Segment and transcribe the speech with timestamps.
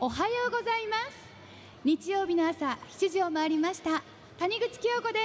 [0.00, 1.18] おはようございます。
[1.82, 4.00] 日曜日の朝7時を回りました。
[4.38, 5.18] 谷口清子で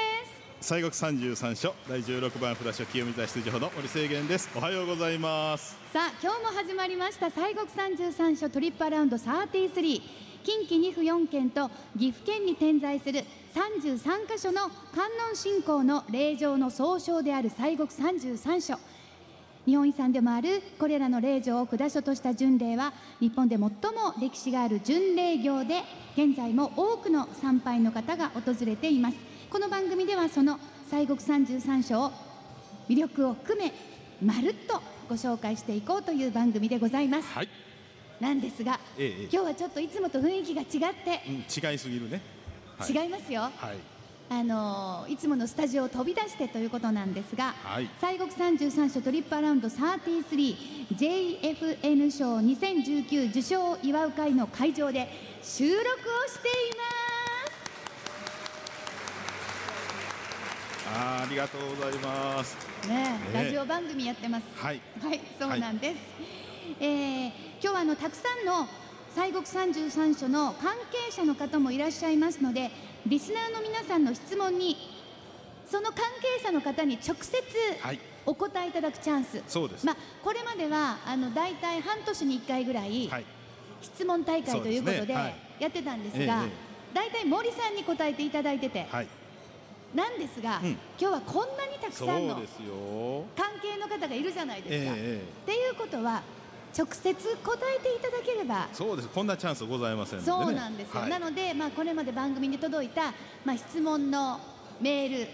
[0.59, 0.73] す。
[0.73, 4.50] 西国三十三所第十六番札所清水出自法の森清源です。
[4.56, 5.78] おはようございます。
[5.94, 7.30] さあ今日も始まりました。
[7.30, 10.02] 西国三十三所トリップアラウンド33
[10.44, 14.62] 近畿2府4県と岐阜県に点在する33カ所の
[14.94, 18.80] 観音信仰の霊場の総称である西国33所
[19.66, 22.91] 日本遺産でもあるこれらの霊場を札所とした巡礼は
[23.21, 23.70] 日本で最も
[24.20, 25.82] 歴史がある巡礼業で
[26.18, 29.18] 現在も多くの参拝の方が訪れています。
[29.50, 32.11] この番組ではその西国三十三所を
[32.89, 33.71] 魅力を含め
[34.21, 37.49] まるっとご紹介していこうという番組でございます、はい、
[38.19, 39.30] なんですが、ええ。
[39.31, 42.21] 今日はちょっといつもと雰囲気が違ってうん、違いすぎるね、
[42.77, 43.92] はい、違いますよ、はい
[44.35, 55.07] あのいつものスタジオを飛び出してということなんですが、はい西国三十三所トリップアラウンド 33JFN 賞2019受賞を祝う会の会場で
[55.43, 55.83] 収録を
[56.27, 56.51] してい
[60.95, 62.58] あーありがとうございますます。
[62.88, 64.45] ねえ、ねラジオ番組やってます。
[64.55, 65.97] はいはい、そうなんです。
[66.80, 68.67] えー今日はあのたくさんの
[69.15, 72.71] 西国三十三所の関係者の方もいらっしゃいますので、
[73.05, 74.77] リスナーの皆さんの質問に
[75.65, 77.41] その関係者の方に直接
[77.81, 77.99] はい。
[78.25, 79.43] お答えいただくチャンス。
[79.47, 83.25] そうです、まあこれまではあの大体半年に1回ぐらいはい。
[83.81, 86.49] 質問大会ということでやってたんですがええええ、
[86.93, 89.07] 大体森さんに答えていただいてて、はい。
[89.93, 90.69] なんですが、うん。
[90.69, 94.93] 今日はこんなにたくそさんの関係の方がいるじゃないですか。
[94.95, 95.23] ええ。
[95.43, 96.23] っていうことは
[96.75, 99.09] 直接答えていただければそうです。
[99.09, 101.09] こんなチャンスございませんので、ね、そうなんですよ、はい。
[101.09, 103.13] なので、まあ、これまで番組に届いた、
[103.45, 104.39] まあ、質問の
[104.81, 105.27] メール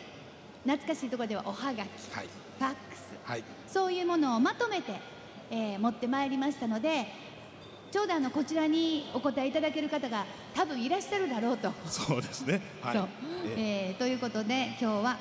[0.64, 2.28] 懐かしいところではおはがき、はい。
[2.60, 3.44] ファックスはい。
[3.68, 4.94] そういうものをまとめて、
[5.50, 7.08] えー持ってまいりましたので
[7.92, 11.72] ちょうどあのこちらにお答えいただける方が多分いらっしゃるだろうと。
[11.86, 12.62] そうですね。
[12.82, 12.98] はい。
[12.98, 13.08] そう。
[13.58, 13.96] ええ。
[13.96, 15.18] ーということで今日は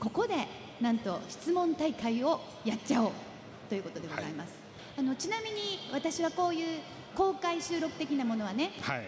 [0.00, 0.34] ここで
[0.80, 3.12] なんと質問大会をやっちゃおう
[3.68, 4.52] ということでございます、
[4.98, 6.80] あのちなみに私はこういう
[7.14, 9.04] 公開収録的なものはね、はい。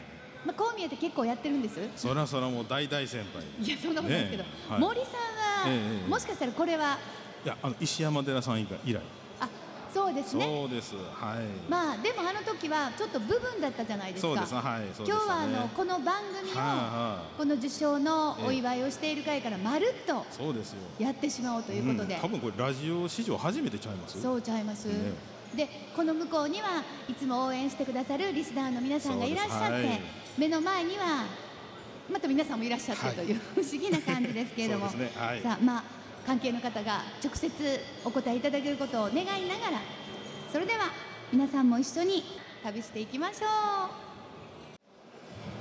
[0.47, 1.81] まあ、こう見えて結構やってるんです？
[1.97, 3.43] そらそらもう大大先輩。
[3.61, 4.81] いやそんなことないですけど、ねえはい。
[4.81, 5.17] 森さんは、
[5.67, 6.09] ええええ。
[6.09, 6.97] もしかしたらこれは？
[7.45, 9.01] いやあの石山寺さん以来。
[9.41, 9.49] あ
[9.93, 10.45] そうですね。
[10.45, 10.95] そうです。
[10.95, 11.01] は
[11.41, 14.29] い、まあでもあの時はちょっと部分だったじゃないですか。
[14.29, 14.55] そうです。
[14.55, 16.55] はいそうです今ね日はあのこの番組を、
[17.37, 20.79] この受賞のお祝いをしている会からまるっとそうですよ。
[21.01, 24.23] やってしまおうということで、ん多分これラジオ史上初めてちゃいます？
[24.23, 24.95] そうちゃいます、ね
[25.55, 30.01] でこの向こうにはいつも応援してくださるリスナーの皆さんがいらっしゃって、はい。
[30.39, 31.25] 目の前には
[32.11, 33.33] また皆さんもいらっしゃってはいとい。
[33.33, 34.87] う、 不思議な感じですけれども。
[34.87, 35.11] ね。
[35.17, 35.43] はい。
[35.43, 35.83] さあまあ
[36.27, 37.51] 関係の方が直接
[38.05, 39.81] お答えいただけることを願いながら
[40.53, 40.91] それでは
[41.33, 42.23] 皆さんも一緒に
[42.63, 43.49] 旅していきましょう。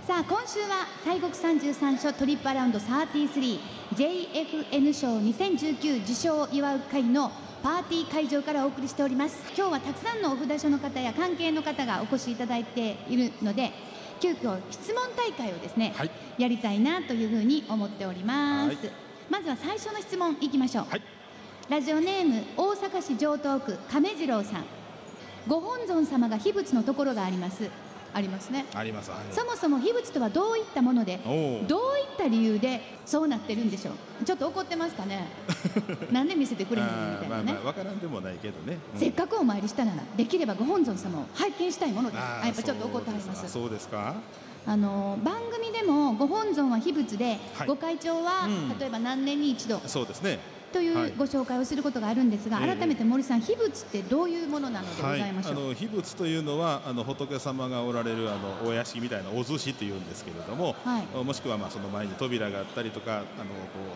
[0.05, 7.31] さあ今週は西国三十三所トリップアラウンド 33JFN 賞2019受賞を祝う会の
[7.61, 9.37] パーティー会場からお送りしております。
[9.55, 13.71] 今日はたくさんのお札所の方や関係の方がお越しいただいているので
[14.21, 16.11] 急遽質問大会をですね、はい。
[16.37, 18.77] やりたいなというふうに思っております、はい。
[19.29, 21.01] まずは最初の質問いきましょう、はい。
[21.69, 24.63] ラジオネーム大阪市城東区亀次郎さん。
[25.47, 27.69] ご本尊様が秘仏のところがあります
[28.13, 28.65] ありますね。
[28.73, 34.25] ありますはいそもそも秘仏とはどういったものでどういった理由でそうなってるんでしょう。
[34.25, 35.27] ちょっと怒ってますかね。
[36.11, 36.93] なんで見せてくれへんの？
[36.93, 37.43] みたいなね。
[37.43, 38.99] まあまあわからんでもないけどね、うん。
[38.99, 42.21] せっかくお参りしたならできればご本尊様を拝見したいものです。
[42.23, 43.49] あやっぱちょっと怒ってあります。
[43.51, 44.15] そうですか？
[44.67, 47.67] あの番組でもご本尊は秘仏で、はい。
[47.67, 48.77] ご会長は、うん。
[48.79, 49.79] 例えば何年に一度。
[49.87, 50.93] そうですねとい。
[50.93, 52.75] はいうご紹介をすることがあるんですが、ええ。
[52.75, 61.23] 改めて森さん秘仏ってどういうものなのでございましょう、あの秘仏というのはあの仏様がおられるあのお屋敷みたいなお寿司というんですけれども、はい。
[61.23, 63.25] もしくはまあその前に扉があったりとかあの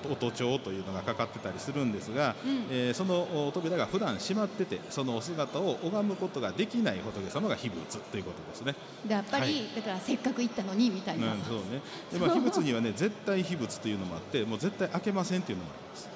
[0.03, 2.65] こう音帳というのがかかってたりするんですが、うん。
[2.69, 8.75] えーそのお扉が普段閉まっててそのお姿を拝むことができない仏様が秘仏ということですね。
[9.05, 9.75] でやっぱり、はい。
[9.75, 11.81] だからせっかく行ったのにみたいな、うん、そうね。
[12.11, 16.12] でまあ 秘仏にはね絶対秘仏というのもあってもう絶対開けませんというのもあります。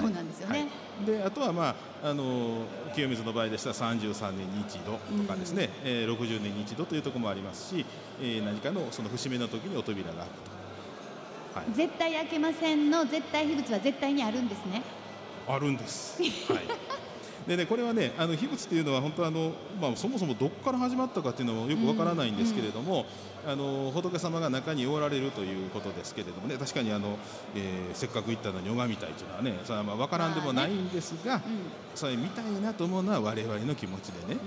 [0.00, 0.64] そうなんですよね、は
[1.02, 1.06] い。
[1.06, 2.64] であとは、まあ、あの
[2.94, 7.86] 清水の場合でしたら33年に一度とかですね、えー60年に一度というところもありますし、
[8.20, 10.32] えー何かのその節目の時にお扉が開く
[11.54, 14.82] と、はい、絶対開けませんの絶対秘仏は絶対にあるんですね。
[15.48, 16.22] あるんです。
[16.22, 16.62] はい
[17.46, 23.06] でね、これはねあの秘仏というのは本当あの、まあ、そもそもどこから始まったかっていうのもよくわからないんですけれども、
[23.46, 27.16] あの仏様が中におられるということですけれどもね確かにあの、
[27.54, 31.40] えーせっかく行ったのに拝みたいというのはねそれはまあわからんでもないんですが、うん
[31.94, 34.40] それ見たいなと思うのは我々の気持ちでね、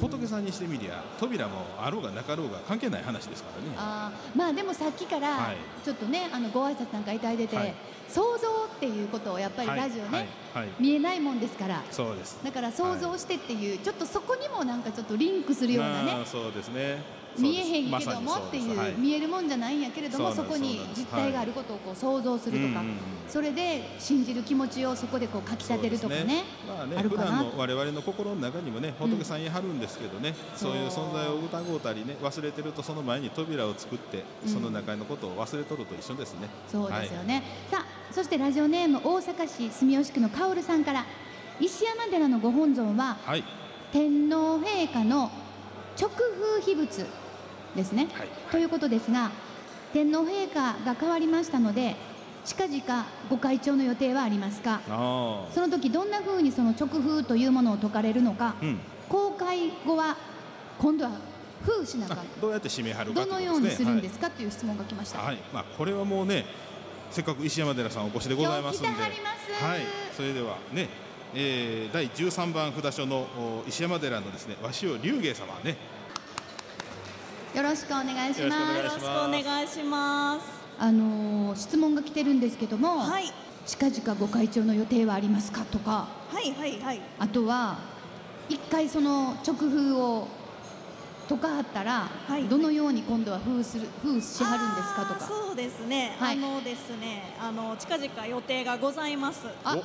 [0.00, 3.74] 仏さんにしてみりゃ扉もあろうがなかろうが関係ない話ですからね。
[3.76, 5.56] あーまあでもさっきからはい。
[5.84, 7.74] ちょっとねあのご挨拶なんかいただいてて、はい。
[8.08, 10.20] 想像っていうことをやっぱりラジオね、はい。
[10.20, 10.26] はい。
[10.54, 11.82] はい見えないもんですから。
[11.90, 12.38] そうです。
[12.44, 17.02] だから想像してっていう、ちょっとそこにもなんかちょっとリンクするようなね、まあそうですね
[17.38, 18.94] 見えへんまけどもっていう、はい。
[18.94, 22.96] 見えるもんじゃないんやけれどもそこに実態があることをこう想像するとか、うんうんうん。
[23.28, 26.44] それで信じる気持ちをそこでこうかきたてるとかねそうです。
[26.68, 34.52] まあね普段の我々の心の中にもね仏さんいはるんですけどね、そうそういう存在を疑うたりね忘れてるとその前に扉を作ってうん。
[34.52, 41.04] その中のことを忘れとると一緒ですね、そうですよね、さあそしてラジオネーム大阪市住吉区のカオルさんから。
[41.60, 43.44] 石山寺のご本尊ははいはい。
[43.92, 45.30] 天皇陛下の
[45.96, 47.06] 直風秘仏
[47.76, 48.28] ですね、はい。
[48.50, 49.30] ということですが
[49.92, 51.96] 天皇陛下が変わりましたので
[52.44, 54.80] 近々ご会長の予定はありますか？
[54.88, 58.78] あその時どんな風にその直風というものを説かれるのかあうん。
[59.08, 60.16] 公開後は
[60.78, 61.12] 今度は
[61.62, 64.30] 封しなかあどうやって締めはるかどのようにするんですか？
[64.30, 64.46] とい。
[64.46, 66.44] う質問が来ました、はい、はいまあ、これはもうね
[67.10, 68.88] せっかく石山寺さんお越しでございますんで。
[68.88, 69.80] はい、
[70.16, 70.88] それではね、
[71.32, 75.76] えー、第13番札所のお石山寺のですね鷲尾龍芸様ね
[77.54, 80.46] よろしくお願いしますよろしくお願いします。
[80.76, 83.26] あのー質問が来てるんですけども、はい、
[83.64, 87.00] 近々ご会長の予定はありますかとかはい、はい、はい。
[87.16, 87.78] あとは
[88.48, 90.26] 一回その直風を
[91.28, 96.16] とかはったら、はいどのように今度は封する封しはるんですかとかそうですね。
[96.18, 99.46] はいあのですね、あの近々予定がございます。
[99.62, 99.78] あ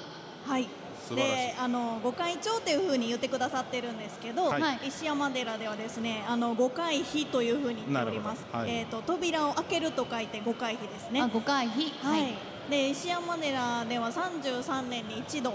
[0.48, 0.68] はい。
[1.09, 1.47] 素晴らしい。
[1.47, 4.61] で、あのご会長というふうに言ってくださってるんですけど、はい。
[4.61, 8.69] はい石山寺ではですね、あの五回避というふうに言っておりますはい。
[8.69, 11.21] えっ、と扉を開けると書いて五回避ですね。
[11.21, 12.35] あ5回避はい、
[12.69, 15.53] で石山寺では33年に一度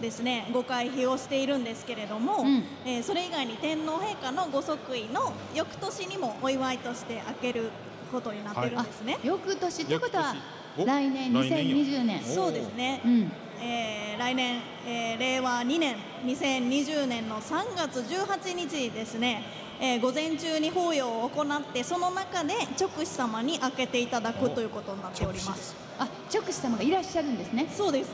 [0.00, 2.64] ですねご会費をしているんですけれども、うん。
[2.86, 7.70] えーそれ以外に天皇陛下のご即位の翌年にもお祝いとして開ける
[8.10, 9.18] ことになってるんですね。
[9.24, 10.34] 翌年ってことは
[10.76, 11.32] 来年。
[11.32, 12.20] 来年よ2020年。
[12.20, 13.32] おそうですね、うん
[13.62, 19.42] えー来年、えー令和2年2020年の3月18日にですね、
[19.80, 25.74] えー午前中に法要を行ってその中で直司様に開けていただくということになっております。
[25.98, 27.68] あ直司様がいらっしゃるんですね。
[27.70, 28.10] そうです。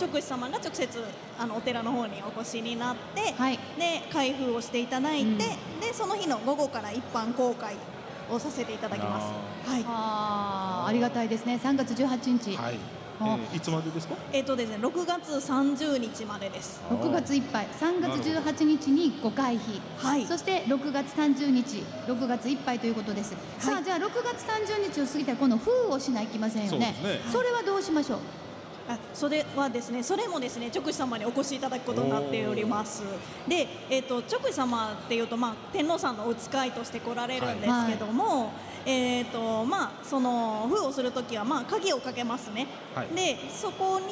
[0.00, 1.04] 直司様が直接
[1.38, 3.58] あのお寺の方にお越しになって、はい。
[3.78, 5.38] で開封をしていただいて、うん。
[5.38, 5.46] で
[5.92, 7.74] その日の午後から一般公開
[8.30, 9.70] をさせていただきます。
[9.70, 9.84] はい。
[9.86, 11.58] あーありがたいですね。
[11.62, 12.78] 3月18日、はい、
[13.20, 13.56] えあー。
[13.56, 14.14] いつまでですか？
[14.32, 16.80] えっ、とですね、6月30日までです。
[16.90, 17.66] 6月いっぱい。
[17.80, 20.26] 3月18日に5回避はい。
[20.26, 26.94] そして6月30日6月いっぱいということです、さあじゃあ6月30日を過ぎたらこの封をしないといけませんよね。
[26.98, 27.30] そうですね。
[27.32, 28.18] それはどうしましょう？
[28.88, 33.02] あそれはですね、それもですね、直司様にお越しいただくことになっております。
[33.48, 38.52] で、えっ、と直司様っていうとまあ天皇さんのお使いとして来られるんですけども、
[38.84, 42.68] えっ、とまあその封をするときはまあ鍵をかけますね。
[42.94, 43.08] はい。
[43.08, 44.06] で、そこに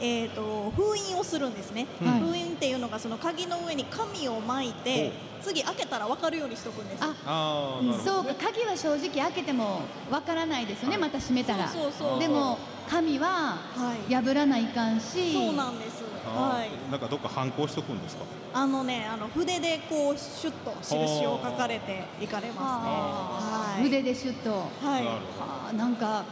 [0.00, 1.86] えっ、と封印をするんですね。
[2.04, 2.20] はい。
[2.20, 5.10] 封印っていうのがその鍵の上に紙を巻いて、
[5.42, 7.02] 次開けたらわかるようにしとくんです。
[7.02, 11.02] あそうかね、鍵は正直開けてもわからないですよね、はい。
[11.02, 11.68] また閉めたら。
[11.68, 12.20] そうそうそう。
[12.20, 12.58] でも
[12.90, 13.28] 紙は
[13.76, 14.14] はい。
[14.14, 16.02] 破らないかんしそうなんです。
[16.26, 16.90] はい。
[16.90, 18.24] なんかどっか反抗しとくんですか？
[18.52, 23.78] あのね、あの筆でこうシュッと印を書かれていかれますね。
[23.78, 23.86] はい。
[23.86, 24.50] 腕でシュッと
[24.84, 25.04] はい。
[25.04, 26.24] なるほどあーなんか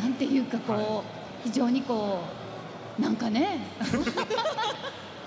[0.00, 1.04] なんていうかこ
[1.44, 2.20] う、非常にこ
[2.98, 3.58] うなんかね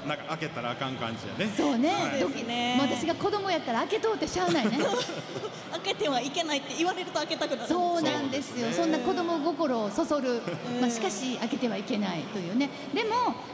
[0.06, 1.54] なんか開けたらあかん感じやね。
[1.56, 2.20] そうね、はい。
[2.20, 2.78] ドキそうですね。
[2.80, 4.78] 私が子供やったら開けとうってしゃあないね。
[5.72, 7.68] 開けてはいけないって言われると開けたくなる。
[7.68, 8.56] そうなんですよ。
[8.56, 8.84] そうですね。
[8.84, 10.42] そんな子供心をそそる、
[10.80, 12.70] まあ、しかし開けてはいけないというね。
[12.94, 13.10] でも、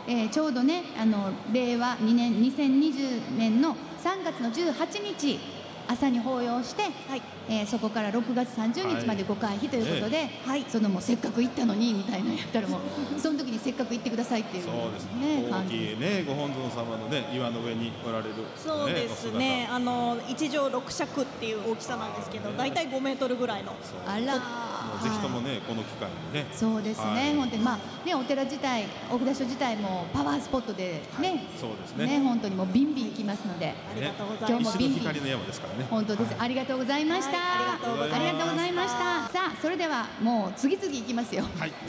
[0.08, 5.40] えーちょうどねあの令和2年2020年の3月の18日
[5.88, 7.22] 朝に法要して、はい。
[7.50, 10.66] えーそこから6月30日までご会費ということで、はい。
[10.68, 12.80] そのもうせっかく行ったのにみたいなのやったらもう
[13.20, 19.68] その時にせっかく行ってくださいっていうそうですねね大きいねご本尊様のね岩の上におられる、ね、そうですね。
[19.72, 23.74] あの一畳六尺っていう大きさなんですけど、ねだいたい5メートルぐらいの。
[24.06, 26.46] あらもうぜひともね、この機会にね。
[26.52, 27.36] そうですね、はい。
[27.36, 32.06] 本当にまあねお寺自体お札所自体もパワースポットでね、そうですね。
[32.06, 34.76] ね本当にもうビンビン行きますのでありがとうござい今日ます。
[34.76, 35.88] もビンビン光の山ですからね。
[35.90, 38.12] 本当です、ありがとうございました、はい。
[38.12, 38.98] ありがとうございました。
[39.30, 41.44] さあそれではもう次々行きますよ。
[41.60, 41.72] はい。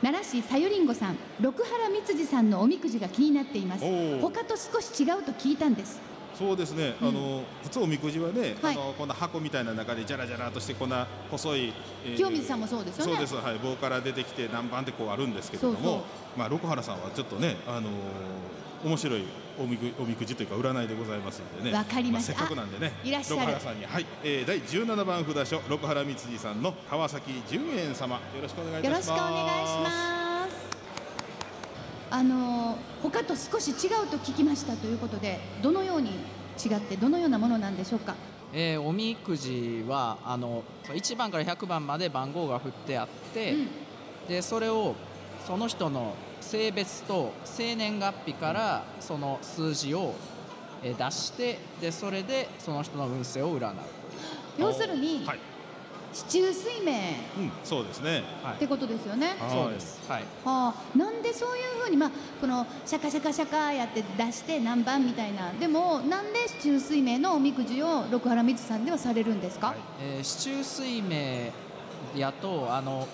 [0.00, 3.84] 奈良市さゆりんごさん六原光次さんのおみくじが気になっています。
[4.20, 5.98] 他と少し違うと聞いたんです
[6.38, 8.74] そうですね、あの普通おみくじはね、はい。
[8.74, 11.72] あのこんな箱みたいな中でじゃらじゃらとしてこんな細い、
[12.04, 13.12] えー清水さんもそうですよね。
[13.12, 13.34] そうです。
[13.34, 13.58] はい。
[13.58, 16.04] 棒から出てきて何番ってこうあるんですけれども
[16.36, 17.92] まあ六原さんはちょっとねあのー
[18.84, 19.24] 面白い
[19.58, 21.76] おみくおみくじというか占いでございますのでね。
[21.76, 22.34] わかりました。
[22.34, 23.40] あせっかくなんでねいらっしゃる。
[23.40, 23.84] 六原さんに。
[23.84, 28.16] はい、えー、第17番札所六原光次さんの川崎純円様。
[28.16, 29.08] よろしくお願いいたします。
[29.08, 30.27] よろしくお願いします
[32.10, 36.10] あの他と少し違うと聞きましたということでどのように
[36.64, 38.14] 違ってどのようなものなんでしょうか？
[38.52, 43.68] えーおみくじはあの1番から100番まで番号が振ってあって、うん。
[44.28, 44.94] でそれを
[45.46, 50.14] その人の性別と生年月日からその数字を
[50.82, 53.74] えー出してでそれでその人の運勢を占う。
[54.58, 55.38] 要するに、はい、
[56.12, 56.92] 地中水明
[57.38, 58.22] うん、そうですね。
[58.42, 59.36] はってことですよね。
[59.38, 59.50] はい。
[59.50, 60.00] そうです。
[60.08, 60.22] はい。
[60.44, 62.10] はあ、なんでそういうふうに、まあ、
[62.40, 71.52] このシャカシャカシャカやって出して何番みたいなでもなんで地中水明のおみくじを六原光さんではされるんですか、えー、市中水明
[72.16, 73.06] やとあの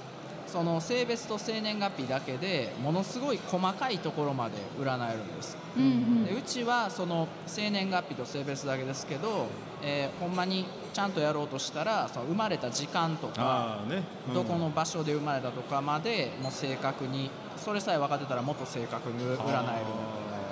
[0.55, 5.57] その性別と生年月日だけでものすごい細かいところまで占えるんです。
[5.77, 6.25] うんうん。
[6.27, 9.49] でうちはその生年月日と性別だけですけど、
[9.83, 14.35] えーほんまにちゃんとやろうとしたらその生まれた時間とかね、うん。
[14.35, 19.37] どこの場所で生まれたとかまでもう正確にそれさえ分かってたらもっと正確に占える。
[19.37, 19.51] ので、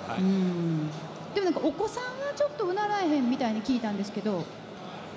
[0.09, 0.89] はうい、ん。
[1.33, 4.43] でもなんかお子さんはちょっとうならえへんみたいに聞いたんですけど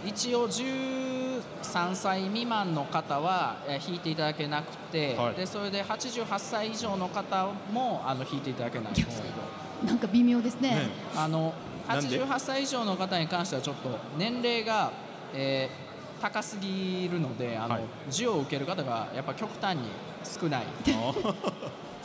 [0.05, 5.35] 一応13歳未満の方はえー引いていただけなくて、はい。
[5.35, 10.71] でそれで88歳以上の方もあの引いていただけないんですけどなんか微妙ですね。
[10.71, 10.89] ね。
[11.15, 11.55] あの
[11.89, 14.93] なんで？88歳以上の方に関してはちょっと年齢が、
[15.35, 15.87] えー
[16.21, 17.83] 高すぎるのであの、はい。
[18.07, 19.83] 授与を受ける方がやっぱ極端に
[20.25, 20.65] 少ない。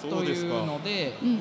[0.01, 1.35] というので、うん。
[1.35, 1.39] う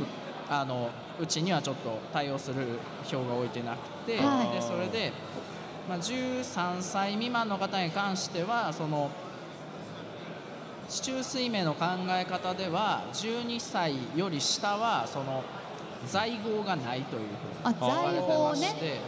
[0.48, 0.90] あの
[1.20, 2.66] うちにはちょっと対応する
[3.12, 4.56] 表が置いてなくて、はい。
[4.56, 5.12] でそれで、
[5.90, 9.10] まあ、13歳未満の方に関してはその
[10.88, 15.42] 市中水明の考え方では12歳より下はその
[16.06, 17.30] 在号がないというふうに
[17.64, 19.00] あ在言われてまして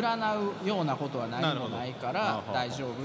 [0.00, 3.04] 占うようなことは何もないから大丈夫ってい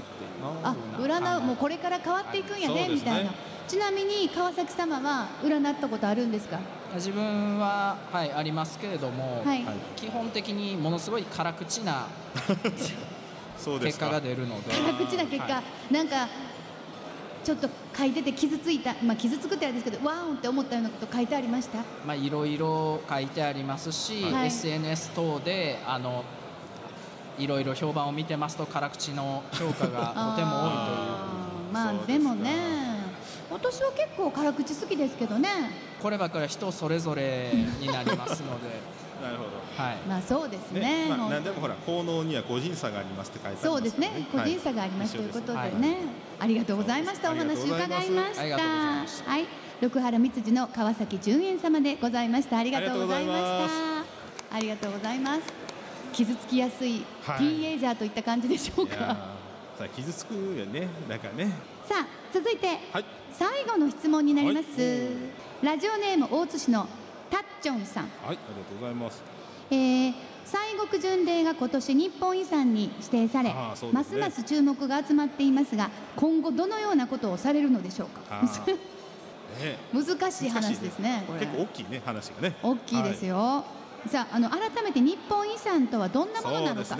[0.62, 3.32] あ占うもうこれから変わっていくんやね、はいみたいな、
[3.66, 6.60] ちなみに川崎様は占ったことあるんですか？
[6.94, 12.06] 自分は、はい、ありますけれども、はい、はい基本的にものすごい辛口な
[13.82, 14.70] 結果が出るので。
[14.70, 16.28] 辛口な結果、はなんか
[17.44, 21.78] ちょっと書いてて傷ついた、まあ、傷つくってあれですけどワーンって思ったようなこと書いてありました？
[22.06, 24.48] まあ、いろいろ書いてありますし、はい。
[24.48, 26.24] SNS 等であの
[27.38, 30.44] いろいろ評判を見てますと辛口の評価がとても多いという。
[30.44, 31.72] あー。
[31.72, 32.87] まあでもね
[33.50, 35.48] 私は結構辛口好きですけどね。
[36.02, 37.50] こればっかりは人それぞれ
[37.80, 38.80] になりますので、
[39.22, 39.82] なるほど。
[39.82, 41.08] はい、まあそうですね。
[41.08, 44.26] ね、まあ、何でもほら効能には個人差がありますって書いてありますそうですね。
[44.30, 44.50] 個はい。
[44.50, 45.74] 人差がありますということではい。
[45.80, 45.96] ね、
[46.38, 47.32] ありがとうございました。
[47.32, 49.30] お話伺いました。
[49.30, 49.46] はい。
[49.80, 52.58] 六原光次の川崎純円様でございました。
[52.58, 53.42] ありがとうございまし
[54.50, 54.56] た。
[54.56, 55.42] ありがとうございます。
[56.12, 57.40] 傷つきやすいテはい。
[57.40, 60.88] ィーンエイジャーといった感じでしょうか、いやーさあ傷つくよね。
[61.08, 61.52] なんかね
[61.88, 63.04] さあ続いてはい。
[63.32, 64.86] 最後の質問になります、は
[65.62, 65.64] い。
[65.64, 66.86] ラジオネーム大津市の
[67.30, 69.22] たっちょんさん、はいありがとうございます。
[69.70, 70.14] えー、
[70.44, 70.56] 西
[70.90, 73.54] 国巡礼が今年日本遺産に指定され、ね。
[73.54, 78.42] ますます注目が集まっていますが今後どのようなことをされるのでしょうか？
[79.58, 79.78] ね。
[79.94, 81.40] 難しい話ですねこれ。
[81.40, 82.54] 結構大きいね話がね。
[82.62, 83.64] 大きいですよ、
[84.06, 86.96] さああの改めて日本遺産とはどんなものそなのか、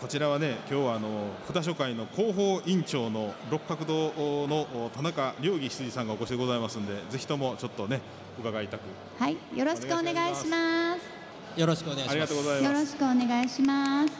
[0.00, 1.08] こちらはね今日はあの
[1.52, 8.00] 札所会の広報委員長の六角堂の田中良儀執事さんがお越しでございますんでぜひともちょっとね
[8.38, 8.82] 伺いたく。
[9.18, 11.60] はいよろしくお願いします。
[11.60, 12.12] よろしくお願いします。
[12.12, 14.12] ありがとうございよろますしくお願いします。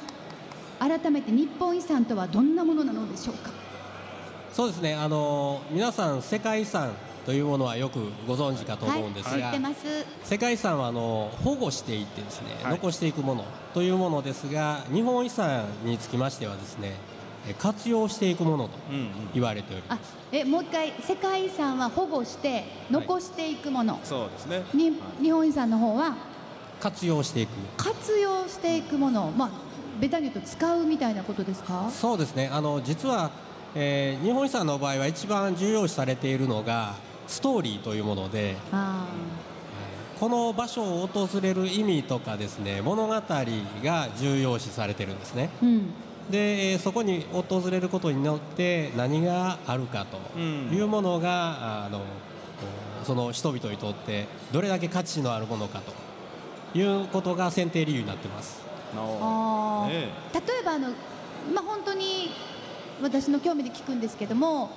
[0.80, 3.50] 改めて日本遺産とはどんなものなのでしょうか？
[4.52, 4.96] そうですね。
[4.96, 6.92] あの皆さん世界遺産
[7.28, 9.60] というものはよくご存知かと思うんですが、はい、
[10.24, 12.72] 世界遺産はあの保護していってですね、はい。
[12.72, 13.44] 残していくもの
[13.74, 16.94] というものですが、日本遺産につきましてはですね、
[17.46, 19.10] え活用していくものとうんうん。
[19.34, 20.16] 言われておりまあす。
[20.32, 24.62] えもう一回世界遺産は保護して残していくもの、そうですね。
[25.20, 26.16] 日本遺産の方は？
[26.80, 27.50] 活用していく。
[27.76, 29.30] 活用していくもの。
[29.36, 29.50] まあ
[30.00, 31.90] ベタに言うと使うみたいなことですか？
[31.90, 32.48] そうですね。
[32.50, 33.30] あの実は、
[33.74, 36.94] えー日本遺産の場合は一番重要視されているのが
[37.28, 39.06] ストーリーというもので、あ
[40.18, 45.50] この場所を訪れる意味とかですね物語が重要視されてるんですね。
[45.62, 45.90] ーうん。
[46.30, 52.02] でえーそこに訪れることによって何があるかというものが、あの
[53.04, 55.80] その人々にとってどれだけ価値のあるものか
[56.72, 58.60] ということが選定理由になってます。
[58.94, 60.88] あ例えばあの
[61.54, 62.30] まあ本当に
[63.02, 64.70] 私の興味で聞くんですけども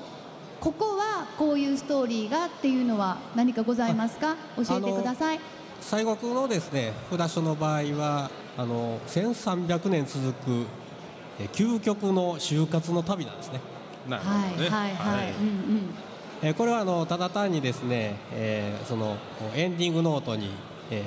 [0.62, 4.36] ここはこういうストーリーがっていうのは何かございますか？
[4.56, 5.40] 教えてください。
[5.82, 10.66] 西国のですね札所の場合はあの1300年続く
[11.40, 13.60] え究極の就活の旅なんですね。
[14.08, 14.70] なるほどね。
[14.70, 15.18] はいはい。
[15.18, 15.82] はい、うんうん。
[16.44, 19.18] えーこれはあのただ単にですね、えーその
[19.56, 20.52] エンディングノートに、
[20.92, 21.02] え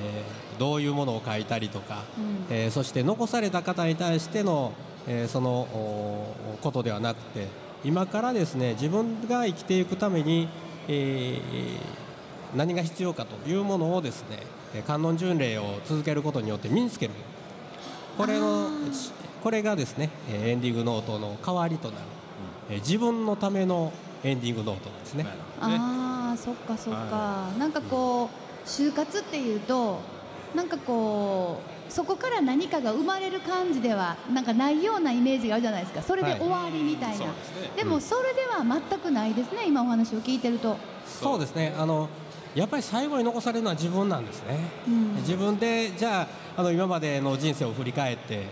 [0.57, 2.47] ーどういうものを書いたりとか、うん。
[2.51, 4.73] えーそして残された方に対しての、
[5.07, 7.47] えーそのおことではなくて
[7.85, 10.49] 今からですね自分が生きていくために、
[10.89, 12.05] えー
[12.57, 14.39] 何が必要かというものをですね
[14.75, 17.13] えー観音巡礼を続けることによって身につける。
[18.17, 18.69] これの
[19.43, 22.03] これがですねえーエンディングノートの代わりとなる、
[22.71, 25.25] えー自分のためのエンディングノートですね。
[25.25, 25.31] ね。
[25.61, 28.29] ああそっかそっか、はなんかこう
[28.69, 29.99] 就活っていうと
[30.55, 36.03] なんかこうそこから何かが生まれる感じではなんかないようなイメージがあるじゃないですか。
[36.03, 36.41] それではい。
[36.41, 37.29] 終わりみたいな、そう
[37.77, 40.77] でもそれでは全くないですね今お話を聞いてると、
[41.07, 41.75] そうですね。
[41.79, 42.09] あの
[42.55, 45.17] やっぱり最後に残されるのは自分なんですね、うん。
[45.17, 46.23] 自分でじゃ
[46.57, 48.47] ああの今までの人生を振り返って、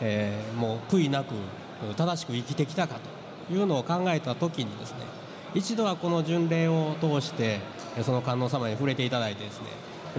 [0.00, 1.34] えーもう悔いなく
[1.96, 2.96] 正しく生きてきたか
[3.48, 4.98] というのを考えた時にですね
[5.54, 7.60] 一度はこの巡礼を通して
[7.96, 9.66] えーその観音様に触れていただいてですね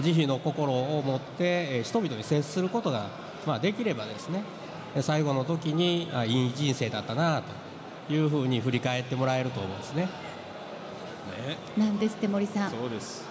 [0.00, 3.08] 慈悲の心を持ってえー人々に接することが、
[3.46, 4.42] まあ、できればですね
[4.94, 7.42] えー最後の時にあいい人生だったな
[8.08, 10.02] というふうに振り返ってもらえると思うんですね。
[10.02, 10.10] ね。
[11.76, 13.22] なんですって森さんそうです。
[13.22, 13.28] ね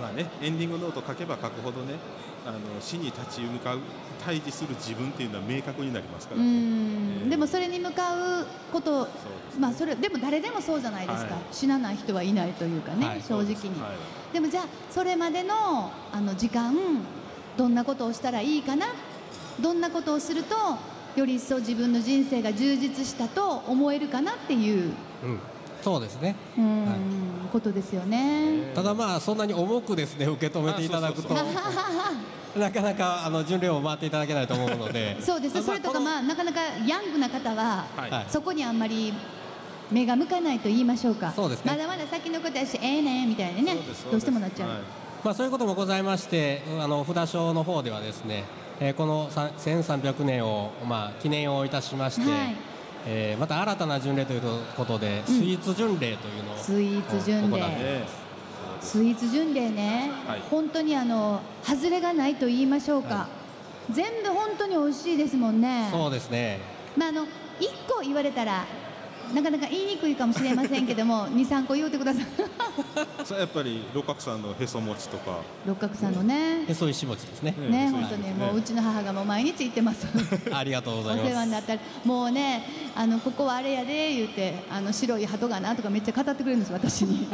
[0.00, 1.94] まあね、エンディングノート書けば書くほどね、
[2.46, 3.80] あの死に立ち向かう
[4.24, 6.50] 対峙する自分っていうのは明確になりますかうらね。
[6.50, 7.30] ん。
[7.30, 9.60] でもそれに向かうことそうですね。
[9.60, 11.42] まあそれでも誰でもそうじゃないですか、はい。
[11.52, 14.34] 死なない人はいないというかね、はい正直に、はい。
[14.34, 16.74] でもじゃあそれまでのあの時間
[17.56, 18.86] どんなことをしたらいいかな
[19.60, 20.56] どんなことをすると
[21.16, 24.92] より一層自分の人生が充実したと思えるかなっていう。
[25.22, 25.38] うん、
[25.82, 26.36] そうですね。
[26.58, 26.98] うん、はい
[27.54, 28.72] ことですよね。
[28.74, 31.34] ただまあそんなに重くですね受け止めていただくと。
[32.58, 35.16] なかなかあの巡礼を回っていただけないと思うので。
[35.20, 35.54] そうです。
[35.54, 38.10] ねそれとかまあなかなかヤングな方は、はい。
[38.10, 38.26] はい。
[38.28, 39.14] そこにあんまり
[39.90, 41.32] 目が向かないと言いましょうか。
[41.34, 41.70] そうですね。
[41.70, 43.76] まだまだ先のことやしええねみたいなね。
[44.10, 44.78] どうしてもなっちゃう、はい。
[45.22, 48.44] まあそういうこともございましてあの札所の方ではですね、
[48.80, 52.73] えーこのさ1300年をまあ記念をいたしまして、はい
[53.06, 54.40] えーまた新たな巡礼という
[54.76, 58.04] ことで、スイーツ巡礼というのをスイーツ巡礼。
[58.80, 60.42] スイーツ巡礼ね、はい。
[60.50, 63.28] 本当にあの外れがないと言いましょうか、は
[63.90, 65.88] 全部本当に美味しいですもんね。
[65.90, 66.60] そうですね。
[66.96, 67.26] まああの
[67.60, 68.64] 一個言われたら
[69.32, 72.24] なかなか言いにくいかもしれませんけども 二三個言うてください。
[73.24, 76.64] それやっぱり六角さんのへそ餅とか、六角さんのね。
[76.68, 77.54] へそ石餅ですね。
[77.70, 80.06] ね本当にもううちの母がもう毎日行ってます。
[80.52, 81.30] ありがとうごおざいます。
[81.30, 81.80] 世話になったり。
[82.04, 87.28] もうねあのここはあれやで言ってあの白い鳩がなとかめっちゃ語ってくれるんです私に。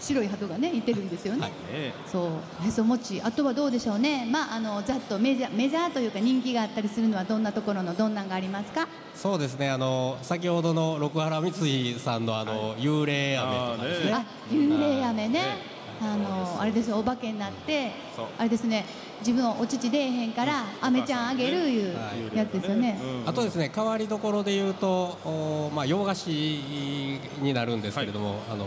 [0.00, 1.50] 白い鳩がねいてるんですよね、はい。
[1.50, 2.28] ね、そ
[2.62, 2.66] う。
[2.66, 4.26] へそ餅あとはどうでしょうね。
[4.30, 8.88] まああのざっとメジャーメジャーというか人気があったりするのはどんなところのどんなんがありますか？
[9.14, 11.48] そうですねあの先ほどの六原三
[11.92, 14.12] 井さんのあの、幽霊飴とかですね。
[14.12, 15.28] あ幽霊飴ね。
[15.28, 17.92] ねあのあれですよお化けになって
[18.36, 18.84] あれですね
[19.20, 22.36] 自分お乳出えへんから飴ちゃんあげるいうはい。
[22.36, 23.00] やつですよね。
[23.00, 23.28] うん。
[23.28, 28.66] あとですね変わりどころで言うと、おまあ、洋菓子になるんですけれども、あの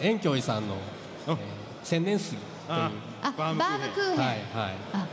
[0.00, 0.74] え遠京寺さんの、
[1.28, 1.36] えー
[1.84, 2.78] 千年杉という。
[2.78, 2.90] あ
[3.22, 3.60] あバーム
[3.94, 4.16] クーヘン。
[4.16, 4.38] はいはい。
[4.94, 5.06] あ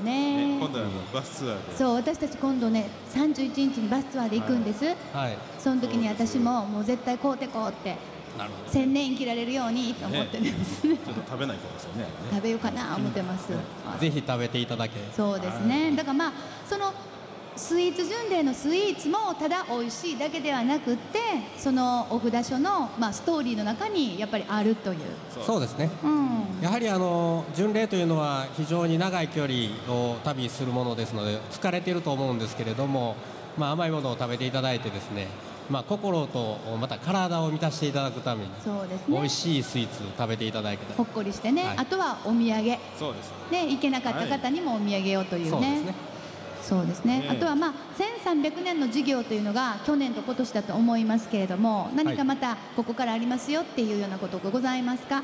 [0.00, 0.36] ね。
[0.36, 1.76] ねえ今度はバスツアーで。
[1.76, 5.38] そう私たち今度ね31日にバスツアーで行くんです、はい。
[5.58, 7.96] その時に私ももう絶対買うてこうって
[8.36, 10.86] なるほど千年生きられるようにと思ってるんです。
[10.86, 12.06] ねちょっと食べないとですよね。
[12.30, 13.58] 食べようかな思ってます、は
[13.96, 14.94] いぜひ食べていただけ。
[15.14, 15.92] そうですね。
[15.96, 16.32] だからまあ
[16.68, 16.92] その
[17.56, 21.18] スイーツ巡礼のスイーツもただ美味しいだけではなくって
[21.56, 24.98] そのお札所の、まあ、ストーリーの中にやっぱりあるという、
[25.44, 25.90] そうですね。
[26.04, 33.16] うん、やはりあの巡礼というのは非常に長い距離を旅するものですので疲れていると思うんですけれども、
[33.56, 35.28] まあ、甘いものを食べていただいてですね、
[35.70, 39.16] まあ、心とまた体を満たしていただくためにそうですね。
[39.16, 41.78] 美味しいスイーツを食べていただいほっこりしてね、はい。
[41.78, 42.42] あとはお土産。
[42.42, 45.50] ねそうです行けなかった方にもお土産をというね。
[45.50, 46.15] そうですね
[46.68, 47.20] そうですね。
[47.20, 47.72] ねあとはまあ
[48.24, 55.22] 1300年の事業というのが去年と今年だと思いますけれども何かまたここからありますよっていうようなことがございますか？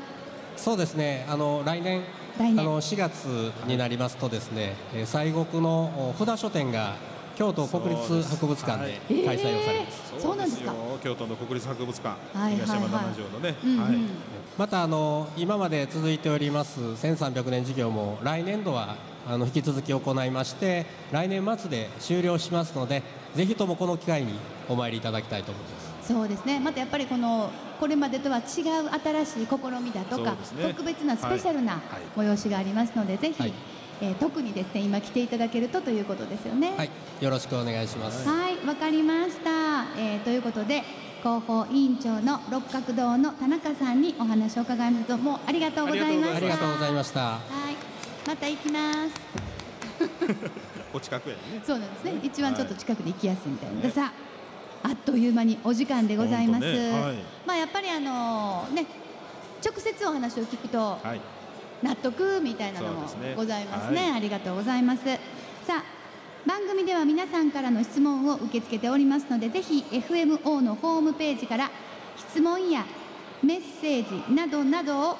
[0.55, 1.25] そうですね。
[1.27, 2.03] あの来年
[2.37, 2.59] 来年。
[2.59, 6.95] あの4月になりますとですね、えー西国のお札書店が
[7.35, 10.71] 京都国立博物館でえー開催をされます、そうなんですか？
[10.71, 10.75] よ。
[11.03, 12.67] 京都の国立博物館、はいはいはい。
[12.67, 13.79] 東山七条のね、うんうん。
[13.83, 13.97] はい。
[14.57, 18.95] またあの今まで続いております1300年事業も来年度は
[19.27, 23.03] あの引き続き行いまして来年末で終了しますので
[23.35, 24.33] ぜひともこの機会に
[24.69, 28.43] お参りいただきたいと思いますそうですねまたやっぱりこのこれまでとは違う
[29.25, 30.37] 新しい試みだとか、ね
[30.69, 31.81] 特別なスペシャルなはい
[32.17, 33.53] 催しがありますので、ぜひ、はい
[34.01, 36.73] えー特にですね今来ていただけるとということですよね。
[36.77, 38.27] はい、よろしくお願いします。
[38.27, 39.85] はい、わかりました。
[39.97, 40.83] えーということで
[41.21, 45.07] 広報委員長の六角堂の田中さんにお話を伺います。
[45.07, 46.37] どうもありがとうございました。
[46.37, 47.19] ありがとうございました。
[47.21, 47.75] はい、
[48.25, 49.13] また行きます。
[50.93, 51.41] お近くやね。
[51.65, 52.13] そうなんですね。
[52.23, 53.75] 一番ちょっと近くで行きやすいみたいな。
[53.75, 54.11] のでさ
[54.83, 56.65] あ、あっという間にお時間でございます。
[56.65, 56.91] ね。
[56.91, 57.15] はい。
[57.45, 58.85] まあやっぱりあのね
[59.65, 61.21] 直接お話を聞くとはい。
[61.81, 64.01] 納得みたいなのもございますね。
[64.01, 64.11] はい。
[64.13, 65.03] ありがとうございます。
[65.65, 65.83] さあ
[66.45, 71.71] 番組では皆さんからの質問を受け付けておりますのでぜひ FMO のホームページから
[72.17, 72.85] 質問や
[73.41, 75.17] メッセージなどなどを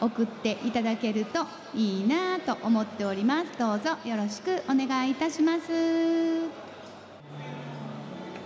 [0.00, 3.58] 送っていただけるといいなと思っております。
[3.58, 6.56] どうぞよろしくお願いいたします。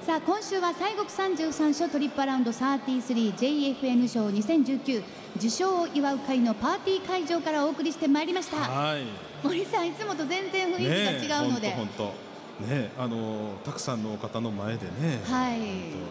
[0.02, 5.02] さあ今週は西国33所トリップアラウンド 33JFN 賞2019
[5.36, 8.56] 受賞を祝う会のパーティー会場からお送りしてまいりました。
[8.56, 9.02] はい。
[9.42, 12.14] 森さんいつもと全然雰囲気が違うので、本当本
[12.60, 15.20] 当ねあのたくさんの方の前でね。
[15.24, 15.58] はい。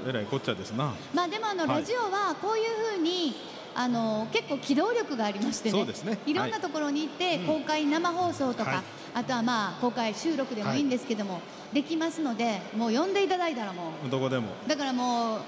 [0.07, 0.93] えらいこっちゃですな。
[1.13, 1.79] まあでもあのはい。
[1.79, 3.35] ラジオはこういうふうに
[3.75, 5.85] あの結構機動力がありましてね。
[5.85, 6.17] ね。
[6.25, 8.83] いろんなところに行って、うん公開生放送とか、はい。
[9.13, 11.41] あとはまあ公開収録でもいいんですけども、
[11.73, 14.09] できますのでもう呼んでいただいたらもう。
[14.09, 14.47] どこでも。
[14.67, 15.39] だからもう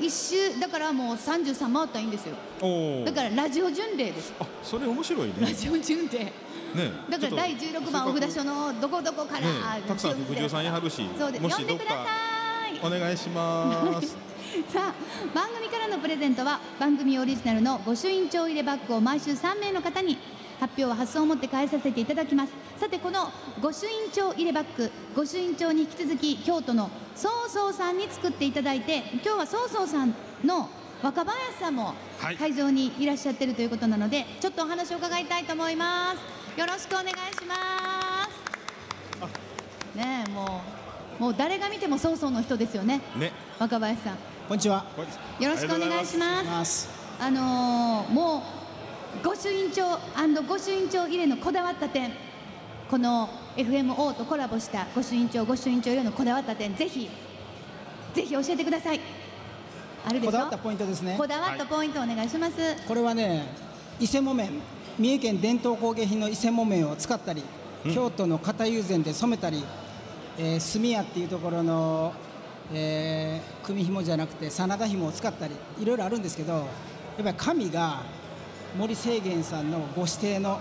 [0.00, 2.36] 一周だからもう33回ったらいいんですよ。
[3.04, 4.32] だからラジオ巡礼です。
[4.38, 5.34] あそれ面白いね。
[5.40, 6.18] ラジオ巡礼。
[6.18, 6.32] ね
[7.08, 9.46] だから第ちょっと16番お札所のどこどこから、ね
[9.86, 11.56] たくさん副従さんやはるしそうです。
[11.56, 12.86] 呼んでください。
[12.86, 14.27] お願いします
[14.72, 20.18] さあ番組からのプレゼントは番組オリジナルの御朱印帳入れバッグを毎週3名の方に
[20.58, 22.52] 発表は発送をもって返させていただきます。
[22.76, 30.68] さてこの御朱印帳入れバッグ御朱印帳に引き続き京都のそうそうさんに作っていただいて今日はそうそうさんの
[31.02, 32.36] 若林さんもはい。
[32.36, 36.60] 会場にいらっしゃってるということなので、ちょっとお話を伺いたいと思います。
[36.60, 37.54] よろしくお願いしま
[39.94, 39.96] す。
[39.96, 40.62] ねえも
[41.20, 43.00] うもう誰が見てもそうそうの人ですよね。
[43.16, 43.32] ね。
[43.58, 44.18] 若林さん
[44.48, 44.82] こんにちは。
[45.38, 46.88] よろしくお願いします。
[47.20, 48.42] あのーも
[49.22, 49.82] う御朱印帳
[50.48, 52.12] 御朱印帳入れのこだわった点、
[52.90, 57.10] この FMO とコラボした御朱印帳御朱印帳入れのこだわった点、ぜひ
[58.14, 59.00] ぜひ教えてください。
[60.06, 60.30] あるでしょ？
[60.30, 61.26] こだわったポイントですねこ。
[61.26, 62.54] だわったポイントお願いします。
[62.86, 63.46] これはね、
[64.00, 64.48] 伊勢木綿、
[64.98, 67.42] 三重県伝統工芸品の伊勢木綿を使ったり、
[67.92, 69.62] 京都の型友禅で染めたり、
[70.38, 72.14] えー、墨屋っていうところの、
[72.72, 76.66] えー、組紐じゃなくて真田紐を使ったり、いろいろあるんですけど、やっ
[77.24, 78.02] ぱり紙が
[78.76, 80.60] 森清源さんのご指定の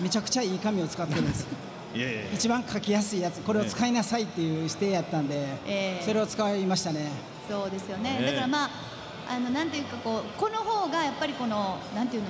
[0.00, 1.46] めちゃくちゃいい紙を使ってるんです。
[1.94, 7.10] いやいやいや一番書きやすいやつ、これを使いなさいっていう指定やったんで、えーそれを使いましたね。
[7.48, 8.18] そうですよね。
[8.20, 8.70] ねだからまあ
[9.28, 12.28] あのなんていうかこうこの方がやっぱりこのなんていうの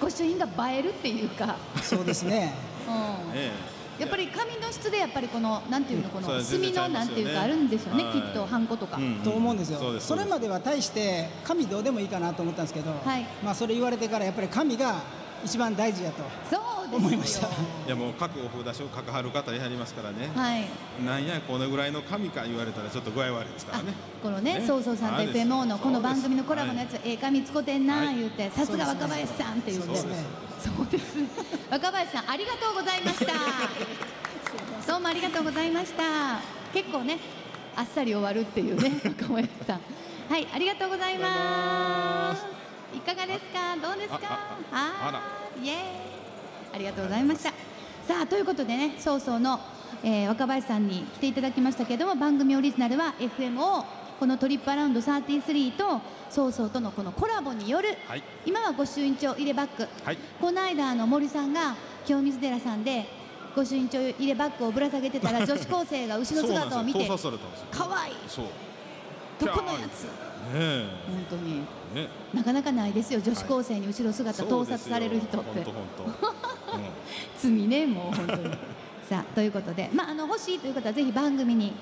[0.00, 2.52] 御朱印が映えるっていうか、そうですね。
[2.86, 2.90] う
[3.32, 3.34] ん。
[3.34, 8.04] ねやっぱり紙の質でやっぱりこのなんていうのこの墨のなんていうかあるんですよね。
[8.04, 8.12] はい。
[8.12, 13.26] きっとハンコとか、うんと思うんですよ、そうですそれまでは大して紙どうでもいいかなと思ったんですけど、はい。
[13.42, 14.96] まあ、それ言われてからやっぱり紙が
[15.44, 16.22] 一番大事やと。
[16.50, 17.46] そう思いました。
[17.48, 17.50] い
[17.88, 20.64] やもう各お札所書かはる方やはりますからね、はい。
[21.04, 24.66] なんやこのぐらいの紙か言われたらちょっと具合悪いですからあねこのねね。
[24.66, 30.04] そうそうさんと FMO のこの番組のコラボのやつそええ紙使てんなはい言ってさすが若林さんって言うです。
[30.06, 30.14] ね
[30.60, 31.04] そうです。
[31.70, 33.32] 若林さんありがとうございました。
[34.86, 36.02] どうもありがとうございました。
[36.72, 37.18] 結構ね
[37.76, 39.80] あっさり終わるっていうね 若林さん。
[40.28, 42.44] はいありがとうございます。
[42.96, 43.76] いかがですか？
[43.82, 44.18] どうですか？
[44.72, 45.20] あああら。
[45.62, 45.78] イエーイ
[46.74, 47.50] ありがとうございました。
[48.06, 49.60] さあということでね早々の、
[50.02, 53.84] えー若林さんに来ていただきましたけれども番組オリジナルは FMO
[54.18, 58.22] このトリップアラウンド33と早々とのこのコラボによる、はい。
[58.44, 59.86] 今は御朱印帳入れバッグ。
[60.04, 60.18] はい。
[60.40, 63.06] この間あの森さんが清水寺さんで
[63.54, 67.30] 御朱印帳入れバッグをぶら下げてたら 女子高生が後ろ姿を見てそうなんですよ。
[67.30, 67.66] 盗撮されたんですよ。
[67.70, 68.14] 可愛い。
[68.26, 68.46] そう。
[69.40, 70.02] どこのやつ。
[70.02, 70.08] ね
[70.54, 70.86] え。
[71.06, 71.60] 本当に。
[71.94, 72.08] ね。
[72.34, 75.64] なかなかないですよ女子高生に後ろ姿盗撮される人って
[77.38, 78.16] 罪ねもう。
[78.16, 78.50] 本当に。
[79.08, 81.74] さあということで、まあ、あの欲しいという方はぜひ番組に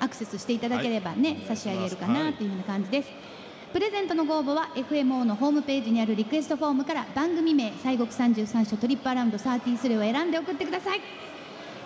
[0.00, 1.38] アクセスしていただければね、はい。
[1.48, 3.10] 差し上げるかなというような感じです、
[3.72, 11.00] プレゼントのご応募は FMO のホームページにあるリクエストフォームから番組名西国33所トリップアラウンド33を選んで送ってください。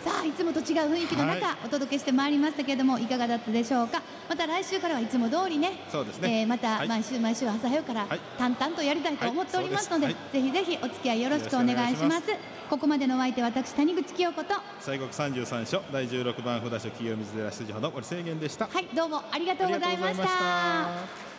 [0.05, 1.57] さあいつもと違う雰囲気の中、はい。
[1.65, 4.03] お届けしてまいりましたけれどもいかがだったでしょうか。
[4.29, 6.43] また来週からはいつも通りねそうですね。
[6.43, 6.89] えーまたはい。
[6.89, 8.21] 毎週毎週朝早くからはい。
[8.39, 10.17] 淡々とやりたいと思っておりますので、はい。
[10.33, 14.55] ぜひぜひお付き合いよろしくお願いしますここまでのお相手は私谷口清子と。
[14.81, 18.67] 西国三十三所第十六番札所清水寺出場の森清源でした。
[18.67, 21.36] はいどうもありがとうございました